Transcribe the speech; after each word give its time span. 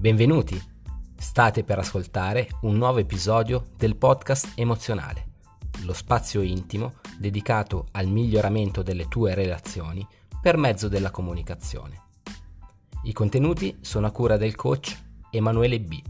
Benvenuti! 0.00 0.58
State 1.14 1.62
per 1.62 1.78
ascoltare 1.78 2.48
un 2.62 2.78
nuovo 2.78 3.00
episodio 3.00 3.66
del 3.76 3.96
podcast 3.96 4.52
emozionale, 4.54 5.32
lo 5.82 5.92
spazio 5.92 6.40
intimo 6.40 6.94
dedicato 7.18 7.88
al 7.90 8.06
miglioramento 8.06 8.82
delle 8.82 9.08
tue 9.08 9.34
relazioni 9.34 10.08
per 10.40 10.56
mezzo 10.56 10.88
della 10.88 11.10
comunicazione. 11.10 12.04
I 13.02 13.12
contenuti 13.12 13.76
sono 13.82 14.06
a 14.06 14.10
cura 14.10 14.38
del 14.38 14.54
coach 14.54 14.98
Emanuele 15.30 15.78
B. 15.82 16.00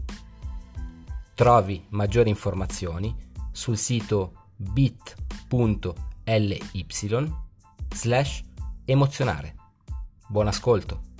Trovi 1.33 1.85
maggiori 1.89 2.29
informazioni 2.29 3.13
sul 3.51 3.77
sito 3.77 4.51
bit.ly 4.55 6.61
slash 7.93 8.41
emozionare. 8.85 9.55
Buon 10.29 10.47
ascolto! 10.47 11.10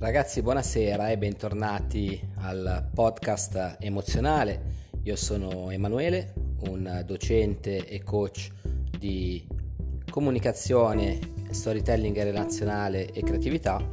Ragazzi, 0.00 0.42
buonasera 0.42 1.10
e 1.10 1.18
bentornati 1.18 2.20
al 2.36 2.88
podcast 2.94 3.78
emozionale. 3.80 4.86
Io 5.02 5.16
sono 5.16 5.72
Emanuele, 5.72 6.34
un 6.68 7.02
docente 7.04 7.84
e 7.84 8.04
coach 8.04 8.48
di 8.96 9.44
comunicazione, 10.08 11.18
storytelling 11.50 12.16
relazionale 12.22 13.10
e 13.10 13.24
creatività 13.24 13.84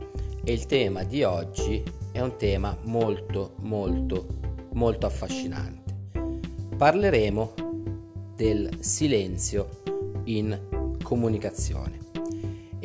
e 0.43 0.53
il 0.53 0.67
tema 0.67 1.03
di 1.03 1.23
oggi 1.23 1.83
è 2.11 2.21
un 2.21 2.37
tema 2.37 2.77
molto 2.83 3.55
molto 3.61 4.27
molto 4.73 5.07
affascinante. 5.07 5.95
Parleremo 6.77 7.53
del 8.35 8.77
silenzio 8.79 9.81
in 10.25 10.97
comunicazione. 11.01 12.04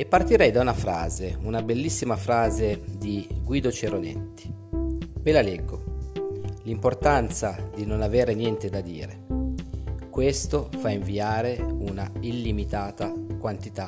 E 0.01 0.07
partirei 0.07 0.51
da 0.51 0.63
una 0.63 0.73
frase, 0.73 1.37
una 1.43 1.63
bellissima 1.63 2.17
frase 2.17 2.81
di 2.87 3.29
Guido 3.45 3.71
Ceronetti. 3.71 4.51
Ve 5.21 5.31
la 5.31 5.43
leggo. 5.43 6.15
L'importanza 6.63 7.69
di 7.75 7.85
non 7.85 8.01
avere 8.01 8.33
niente 8.33 8.71
da 8.71 8.81
dire. 8.81 9.27
Questo 10.09 10.71
fa 10.79 10.89
inviare 10.89 11.59
una 11.61 12.11
illimitata 12.21 13.13
quantità 13.39 13.87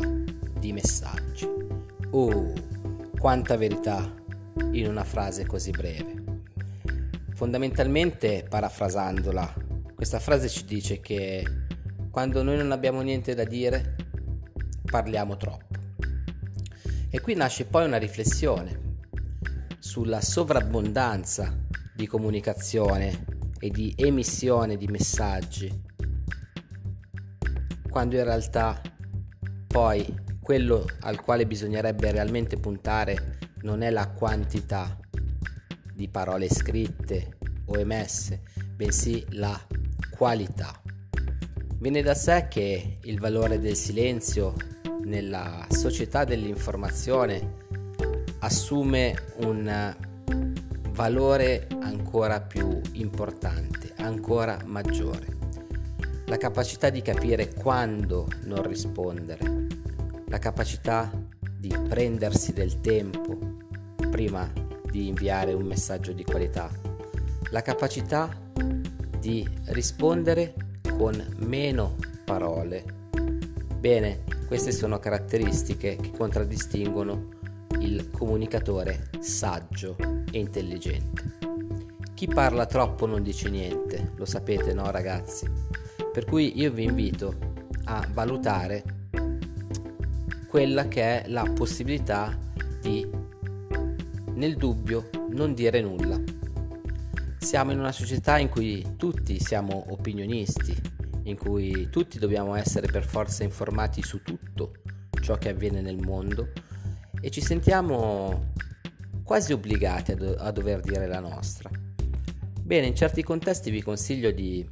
di 0.59 0.75
messaggi. 0.75 1.49
Oh, 2.11 2.53
quanta 3.19 3.57
verità 3.57 4.15
in 4.73 4.89
una 4.89 5.05
frase 5.05 5.47
così 5.47 5.71
breve. 5.71 6.25
Fondamentalmente, 7.33 8.45
parafrasandola, 8.47 9.55
questa 9.95 10.19
frase 10.19 10.51
ci 10.51 10.67
dice 10.67 11.01
che 11.01 11.43
quando 12.11 12.43
noi 12.43 12.59
non 12.59 12.71
abbiamo 12.71 13.01
niente 13.01 13.35
da 13.35 13.45
dire, 13.45 13.97
parliamo 14.85 15.39
troppo. 15.39 15.72
E 17.15 17.21
qui 17.21 17.35
nasce 17.35 17.67
poi 17.67 17.85
una 17.85 17.99
riflessione 17.99 18.97
sulla 19.79 20.23
sovrabbondanza 20.23 21.55
di 21.95 22.07
comunicazione 22.07 23.27
e 23.59 23.69
di 23.69 23.93
emissione 23.99 24.79
di 24.79 24.87
messaggi, 24.87 25.83
quando 27.91 28.17
in 28.17 28.25
realtà 28.25 28.81
poi 29.67 30.21
quello 30.41 30.87
al 31.01 31.21
quale 31.21 31.47
bisognerebbe 31.47 32.11
realmente 32.11 32.57
puntare 32.57 33.39
non 33.61 33.83
è 33.83 33.91
la 33.91 34.09
quantità 34.09 34.99
di 35.93 36.09
parole 36.09 36.49
scritte 36.49 37.37
o 37.67 37.77
emesse, 37.77 38.41
bensì 38.75 39.23
la 39.33 39.61
qualità. 40.17 40.82
Viene 41.83 42.01
da 42.03 42.15
sé 42.15 42.47
che 42.49 42.99
il 43.03 43.19
valore 43.19 43.59
del 43.59 43.75
silenzio 43.75 44.55
nella 45.03 45.67
società 45.69 46.23
dell'informazione 46.23 47.57
assume 48.39 49.17
un 49.39 49.97
valore 50.91 51.67
ancora 51.81 52.41
più 52.41 52.81
importante, 52.93 53.95
ancora 53.97 54.59
maggiore. 54.65 55.27
La 56.27 56.37
capacità 56.37 56.89
di 56.89 57.03
capire 57.03 57.53
quando 57.53 58.29
non 58.45 58.63
rispondere, 58.63 59.67
la 60.29 60.39
capacità 60.39 61.11
di 61.59 61.77
prendersi 61.89 62.53
del 62.53 62.81
tempo 62.81 63.37
prima 64.09 64.49
di 64.89 65.09
inviare 65.09 65.53
un 65.53 65.65
messaggio 65.65 66.13
di 66.13 66.23
qualità, 66.23 66.71
la 67.51 67.61
capacità 67.61 68.31
di 69.19 69.45
rispondere 69.65 70.71
con 71.03 71.35
meno 71.39 71.97
parole. 72.25 72.85
Bene, 73.77 74.23
queste 74.47 74.71
sono 74.71 75.01
caratteristiche 75.01 75.97
che 75.97 76.13
contraddistinguono 76.13 77.29
il 77.81 78.09
comunicatore 78.13 79.09
saggio 79.19 79.97
e 80.31 80.39
intelligente. 80.39 81.39
Chi 82.15 82.29
parla 82.29 82.67
troppo 82.67 83.07
non 83.07 83.25
dice 83.25 83.51
niente, 83.51 84.13
lo 84.15 84.25
sapete 84.25 84.73
no 84.75 84.93
ragazzi? 84.93 85.51
Per 86.13 86.25
cui 86.25 86.61
io 86.61 86.71
vi 86.71 86.85
invito 86.85 87.35
a 87.87 88.07
valutare 88.13 88.85
quella 90.47 90.87
che 90.87 91.03
è 91.03 91.29
la 91.31 91.51
possibilità 91.53 92.39
di, 92.81 93.05
nel 94.35 94.55
dubbio, 94.55 95.11
non 95.31 95.53
dire 95.53 95.81
nulla. 95.81 96.42
Siamo 97.43 97.73
in 97.73 97.81
una 97.81 97.93
società 97.93 98.39
in 98.39 98.49
cui 98.49 98.95
tutti 98.97 99.39
siamo 99.41 99.87
opinionisti, 99.91 100.75
in 101.25 101.37
cui 101.37 101.89
tutti 101.91 102.21
dobbiamo 102.21 102.55
essere 102.55 102.87
per 102.87 103.05
forza 103.05 103.43
informati 103.43 104.01
su 104.01 104.23
tutto 104.23 104.75
ciò 105.21 105.37
che 105.37 105.49
avviene 105.49 105.81
nel 105.81 105.99
mondo 105.99 106.53
e 107.21 107.31
ci 107.31 107.43
sentiamo 107.43 108.53
quasi 109.25 109.53
obbligati 109.53 110.13
a, 110.13 110.15
do- 110.15 110.37
a 110.37 110.53
dover 110.53 110.81
dire 110.81 111.07
la 111.09 111.19
nostra. 111.19 111.69
Bene, 112.63 112.87
in 112.87 112.95
certi 112.95 113.25
contesti 113.25 113.71
vi 113.71 113.83
consiglio 113.83 114.31
di 114.31 114.67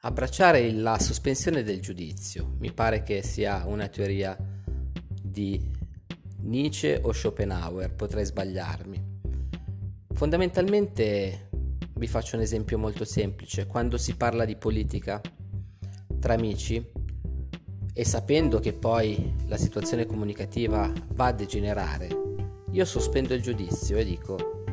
abbracciare 0.00 0.72
la 0.72 0.98
sospensione 0.98 1.62
del 1.62 1.80
giudizio. 1.80 2.56
Mi 2.58 2.72
pare 2.72 3.02
che 3.02 3.22
sia 3.22 3.64
una 3.66 3.86
teoria 3.88 4.34
di 5.22 5.70
Nietzsche 6.40 6.98
o 7.02 7.12
Schopenhauer, 7.12 7.94
potrei 7.94 8.24
sbagliarmi. 8.24 9.15
Fondamentalmente 10.16 11.50
vi 11.96 12.06
faccio 12.06 12.36
un 12.36 12.42
esempio 12.42 12.78
molto 12.78 13.04
semplice. 13.04 13.66
Quando 13.66 13.98
si 13.98 14.16
parla 14.16 14.46
di 14.46 14.56
politica 14.56 15.20
tra 16.18 16.32
amici 16.32 16.82
e 17.92 18.04
sapendo 18.06 18.58
che 18.58 18.72
poi 18.72 19.34
la 19.46 19.58
situazione 19.58 20.06
comunicativa 20.06 20.90
va 21.12 21.26
a 21.26 21.32
degenerare, 21.32 22.08
io 22.70 22.84
sospendo 22.86 23.34
il 23.34 23.42
giudizio 23.42 23.98
e 23.98 24.04
dico 24.06 24.64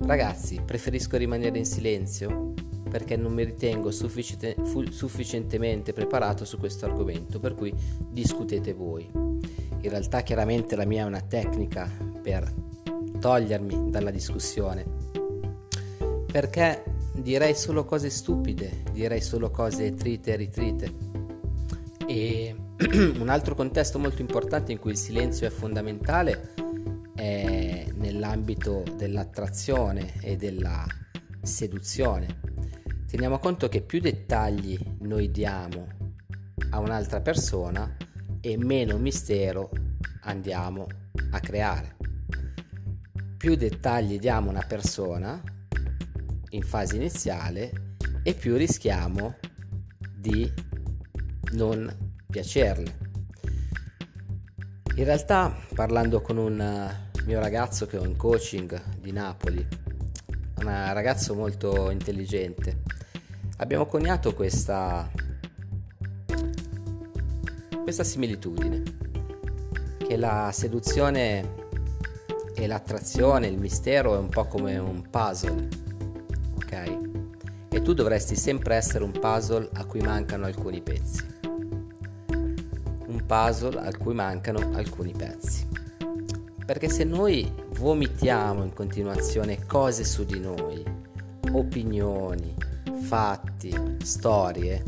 ragazzi, 0.00 0.60
preferisco 0.62 1.16
rimanere 1.16 1.56
in 1.56 1.64
silenzio 1.64 2.52
perché 2.90 3.16
non 3.16 3.32
mi 3.32 3.44
ritengo 3.44 3.90
suffici- 3.90 4.36
fu- 4.62 4.90
sufficientemente 4.90 5.94
preparato 5.94 6.44
su 6.44 6.58
questo 6.58 6.84
argomento, 6.84 7.40
per 7.40 7.54
cui 7.54 7.72
discutete 8.10 8.74
voi. 8.74 9.08
In 9.14 9.88
realtà 9.88 10.20
chiaramente 10.20 10.76
la 10.76 10.84
mia 10.84 11.04
è 11.04 11.06
una 11.06 11.22
tecnica 11.22 11.90
per 12.20 12.71
togliermi 13.22 13.88
dalla 13.88 14.10
discussione 14.10 15.12
perché 16.32 16.82
direi 17.12 17.54
solo 17.54 17.84
cose 17.84 18.08
stupide, 18.08 18.84
direi 18.90 19.20
solo 19.20 19.50
cose 19.50 19.92
trite 19.92 20.32
e 20.32 20.36
ritrite. 20.36 20.92
E 22.06 22.56
un 23.20 23.28
altro 23.28 23.54
contesto 23.54 23.98
molto 23.98 24.22
importante 24.22 24.72
in 24.72 24.78
cui 24.78 24.92
il 24.92 24.96
silenzio 24.96 25.46
è 25.46 25.50
fondamentale 25.50 26.54
è 27.14 27.86
nell'ambito 27.94 28.82
dell'attrazione 28.96 30.14
e 30.22 30.36
della 30.36 30.86
seduzione. 31.42 32.40
Teniamo 33.06 33.38
conto 33.38 33.68
che 33.68 33.82
più 33.82 34.00
dettagli 34.00 34.78
noi 35.00 35.30
diamo 35.30 35.86
a 36.70 36.78
un'altra 36.78 37.20
persona 37.20 37.94
e 38.40 38.56
meno 38.56 38.96
mistero 38.96 39.68
andiamo 40.22 40.86
a 41.32 41.40
creare. 41.40 42.01
Più 43.42 43.56
dettagli 43.56 44.20
diamo 44.20 44.46
a 44.46 44.50
una 44.52 44.64
persona 44.64 45.42
in 46.50 46.62
fase 46.62 46.94
iniziale 46.94 47.96
e 48.22 48.34
più 48.34 48.54
rischiamo 48.54 49.34
di 50.14 50.48
non 51.54 51.92
piacerle. 52.30 52.98
In 54.94 55.04
realtà, 55.04 55.52
parlando 55.74 56.20
con 56.20 56.36
un 56.36 56.60
eh, 56.60 57.24
mio 57.24 57.40
ragazzo 57.40 57.86
che 57.86 57.96
ho 57.96 58.04
in 58.04 58.14
coaching 58.14 58.80
di 59.00 59.10
Napoli, 59.10 59.66
un 60.58 60.64
ragazzo 60.92 61.34
molto 61.34 61.90
intelligente, 61.90 62.82
abbiamo 63.56 63.86
coniato 63.86 64.34
questa, 64.34 65.10
questa 67.82 68.04
similitudine, 68.04 68.82
che 69.98 70.16
la 70.16 70.50
seduzione 70.52 71.61
e 72.54 72.66
l'attrazione, 72.66 73.46
il 73.46 73.58
mistero 73.58 74.14
è 74.14 74.18
un 74.18 74.28
po' 74.28 74.46
come 74.46 74.78
un 74.78 75.02
puzzle 75.08 75.90
tu 77.82 77.94
dovresti 77.94 78.36
sempre 78.36 78.76
essere 78.76 79.02
un 79.02 79.10
puzzle 79.10 79.68
a 79.74 79.84
cui 79.84 80.00
mancano 80.00 80.46
alcuni 80.46 80.80
pezzi. 80.80 81.26
Un 82.28 83.22
puzzle 83.26 83.80
a 83.80 83.90
cui 83.96 84.14
mancano 84.14 84.70
alcuni 84.74 85.12
pezzi. 85.12 85.66
Perché 86.64 86.88
se 86.88 87.02
noi 87.02 87.52
vomitiamo 87.70 88.62
in 88.62 88.72
continuazione 88.72 89.66
cose 89.66 90.04
su 90.04 90.24
di 90.24 90.38
noi, 90.38 90.82
opinioni, 91.50 92.54
fatti, 93.02 93.74
storie, 94.02 94.84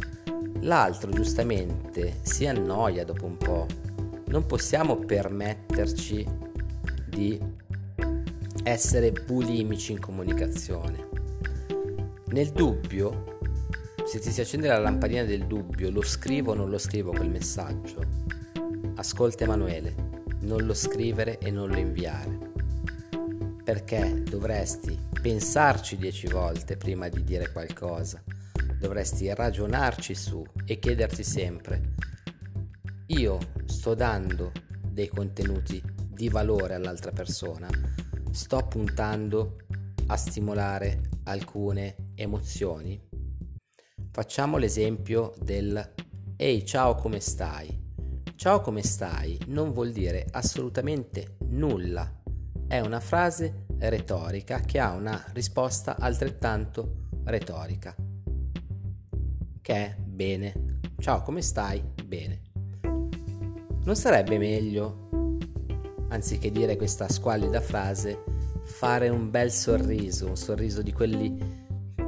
l'altro 0.61 1.11
giustamente 1.11 2.21
si 2.23 2.47
annoia 2.47 3.05
dopo 3.05 3.27
un 3.27 3.37
po'. 3.37 3.67
Non 4.27 4.47
possiamo 4.47 4.97
permetterci 4.97 6.44
di 7.15 7.41
essere 8.65 9.13
bulimici 9.13 9.93
in 9.93 10.01
comunicazione. 10.01 11.09
Nel 12.27 12.51
dubbio, 12.51 13.39
se 14.05 14.19
ti 14.19 14.33
si 14.33 14.41
accende 14.41 14.67
la 14.67 14.79
lampadina 14.79 15.23
del 15.23 15.47
dubbio, 15.47 15.91
lo 15.91 16.03
scrivo 16.03 16.51
o 16.51 16.55
non 16.55 16.71
lo 16.71 16.79
scrivo 16.79 17.13
quel 17.13 17.31
messaggio? 17.31 18.05
Ascolta 18.97 19.45
Emanuele, 19.45 19.95
non 20.41 20.67
lo 20.67 20.75
scrivere 20.75 21.39
e 21.39 21.53
non 21.53 21.69
lo 21.69 21.79
inviare. 21.79 22.53
Perché 23.63 24.25
dovresti 24.29 24.99
pensarci 25.23 25.97
dieci 25.97 26.27
volte 26.27 26.77
prima 26.77 27.09
di 27.09 27.23
dire 27.23 27.51
qualcosa. 27.53 28.21
Dovresti 28.77 29.33
ragionarci 29.33 30.15
su 30.15 30.45
e 30.67 30.79
chiederti 30.79 31.23
sempre, 31.23 31.93
io 33.07 33.39
sto 33.67 33.95
dando 33.95 34.51
dei 34.91 35.09
contenuti 35.09 35.94
di 36.15 36.29
valore 36.29 36.75
all'altra 36.75 37.11
persona 37.11 37.69
sto 38.31 38.67
puntando 38.67 39.57
a 40.07 40.17
stimolare 40.17 41.11
alcune 41.25 41.97
emozioni? 42.15 43.01
Facciamo 44.11 44.57
l'esempio 44.57 45.33
del 45.41 45.93
Ehi, 46.37 46.65
ciao, 46.65 46.95
come 46.95 47.21
stai? 47.21 47.83
Ciao, 48.37 48.61
come 48.61 48.83
stai? 48.83 49.39
Non 49.47 49.73
vuol 49.73 49.93
dire 49.93 50.27
assolutamente 50.33 51.37
nulla. 51.49 52.23
È 52.67 52.81
una 52.81 53.01
frase 53.01 53.67
retorica 53.79 54.61
che 54.61 54.79
ha 54.81 54.93
una 54.93 55.25
risposta 55.33 55.97
altrettanto 55.99 57.09
retorica. 57.25 57.95
Che 59.61 59.75
è 59.75 59.97
bene. 59.99 60.81
Ciao, 60.99 61.23
come 61.23 61.41
stai? 61.41 61.83
Bene. 62.05 62.43
Non 63.85 63.97
sarebbe 63.97 64.39
meglio 64.39 65.04
anziché 66.15 66.51
dire 66.51 66.77
questa 66.77 67.09
squallida 67.09 67.61
frase, 67.61 68.23
fare 68.63 69.09
un 69.09 69.31
bel 69.31 69.51
sorriso, 69.51 70.29
un 70.29 70.37
sorriso 70.37 70.81
di 70.81 70.93
quelli 70.93 71.63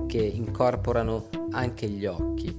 che 0.06 0.22
incorporano 0.22 1.28
anche 1.50 1.88
gli 1.88 2.06
occhi. 2.06 2.56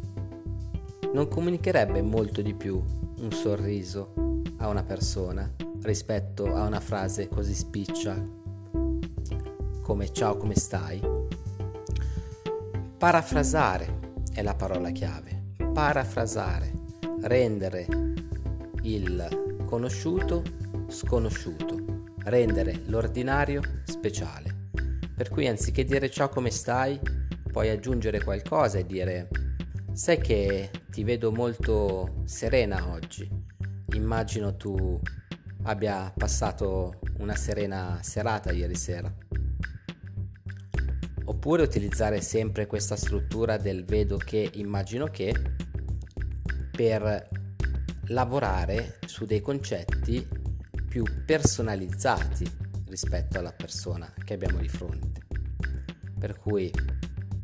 Non 1.14 1.28
comunicherebbe 1.28 2.02
molto 2.02 2.42
di 2.42 2.54
più 2.54 2.82
un 3.20 3.32
sorriso 3.32 4.14
a 4.58 4.68
una 4.68 4.84
persona 4.84 5.50
rispetto 5.82 6.54
a 6.54 6.64
una 6.64 6.80
frase 6.80 7.28
così 7.30 7.54
spiccia 7.54 8.46
come 9.82 10.12
ciao 10.12 10.36
come 10.36 10.56
stai? 10.56 11.00
Parafrasare 12.98 14.00
è 14.34 14.42
la 14.42 14.54
parola 14.54 14.90
chiave. 14.90 15.54
Parafrasare, 15.72 16.74
rendere 17.22 17.88
il 18.82 19.64
conosciuto 19.66 20.57
sconosciuto, 20.88 22.14
rendere 22.24 22.82
l'ordinario 22.86 23.62
speciale. 23.84 24.70
Per 25.16 25.30
cui 25.30 25.48
anziché 25.48 25.84
dire 25.84 26.10
ciao 26.10 26.30
come 26.30 26.52
stai, 26.52 27.00
puoi 27.52 27.70
aggiungere 27.70 28.24
qualcosa 28.24 28.78
e 28.78 28.86
dire 28.86 29.30
sai 29.94 30.20
che 30.20 30.70
ti 30.92 31.04
vedo 31.04 31.32
molto 31.32 32.22
serena 32.26 32.90
oggi. 32.92 33.28
Immagino 33.96 34.56
tu 34.56 35.00
abbia 35.64 36.14
passato 36.16 37.00
una 37.18 37.36
serena 37.36 38.00
serata 38.02 38.52
ieri 38.52 38.76
sera. 38.76 39.12
Oppure 41.26 41.64
utilizzare 41.64 42.22
sempre 42.22 42.68
questa 42.68 42.96
struttura 42.96 43.58
del 43.58 43.86
vedo 43.86 44.18
che, 44.18 44.50
immagino 44.54 45.08
che, 45.08 45.34
per 46.72 47.28
lavorare 48.10 49.00
su 49.06 49.26
dei 49.26 49.42
concetti 49.42 50.26
più 50.98 51.06
personalizzati 51.26 52.50
rispetto 52.88 53.38
alla 53.38 53.52
persona 53.52 54.12
che 54.24 54.34
abbiamo 54.34 54.58
di 54.58 54.68
fronte. 54.68 55.22
Per 56.18 56.40
cui, 56.40 56.72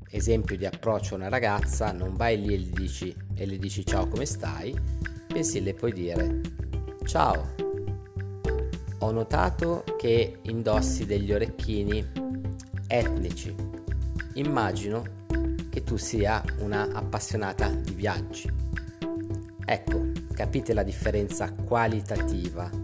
esempio 0.10 0.58
di 0.58 0.66
approccio 0.66 1.14
a 1.14 1.18
una 1.18 1.30
ragazza, 1.30 1.92
non 1.92 2.16
vai 2.16 2.42
lì 2.42 2.52
e 2.52 2.58
gli 2.58 2.72
dici, 2.72 3.16
le 3.36 3.58
dici 3.60 3.86
ciao 3.86 4.08
come 4.08 4.26
stai, 4.26 4.76
bensì 5.32 5.62
le 5.62 5.76
puoi 5.76 5.94
dire 5.94 6.42
ciao, 7.06 7.54
ho 8.98 9.12
notato 9.12 9.84
che 10.00 10.40
indossi 10.42 11.06
degli 11.06 11.32
orecchini 11.32 12.04
etnici. 12.88 13.54
Immagino 14.34 15.04
che 15.70 15.84
tu 15.84 15.96
sia 15.98 16.44
una 16.58 16.90
appassionata 16.92 17.70
di 17.70 17.94
viaggi. 17.94 18.52
Ecco, 19.64 20.12
capite 20.34 20.74
la 20.74 20.84
differenza 20.84 21.54
qualitativa 21.54 22.83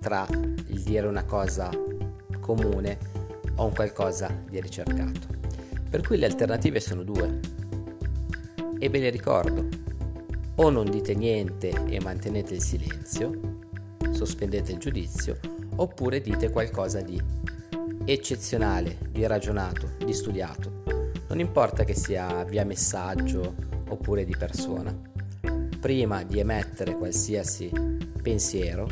tra 0.00 0.26
il 0.30 0.82
dire 0.82 1.06
una 1.06 1.24
cosa 1.24 1.70
comune 2.40 2.98
o 3.56 3.64
un 3.64 3.74
qualcosa 3.74 4.32
di 4.48 4.60
ricercato. 4.60 5.36
Per 5.90 6.02
cui 6.02 6.18
le 6.18 6.26
alternative 6.26 6.80
sono 6.80 7.02
due. 7.02 7.40
E 8.78 8.88
ve 8.88 8.98
le 8.98 9.10
ricordo. 9.10 9.66
O 10.56 10.70
non 10.70 10.90
dite 10.90 11.14
niente 11.14 11.70
e 11.86 12.00
mantenete 12.00 12.54
il 12.54 12.62
silenzio, 12.62 13.58
sospendete 14.10 14.72
il 14.72 14.78
giudizio, 14.78 15.38
oppure 15.76 16.20
dite 16.20 16.50
qualcosa 16.50 17.00
di 17.00 17.20
eccezionale, 18.04 18.98
di 19.10 19.26
ragionato, 19.26 19.90
di 20.04 20.12
studiato. 20.12 20.82
Non 21.28 21.38
importa 21.40 21.84
che 21.84 21.94
sia 21.94 22.42
via 22.44 22.64
messaggio 22.64 23.54
oppure 23.88 24.24
di 24.24 24.34
persona. 24.36 24.96
Prima 25.78 26.24
di 26.24 26.40
emettere 26.40 26.96
qualsiasi 26.96 27.70
pensiero, 28.20 28.88